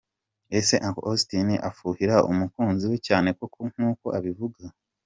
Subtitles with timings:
[0.57, 4.61] Ese Uncle Austin afuhira umukunziwe cyane koko nk’uko abivuga?.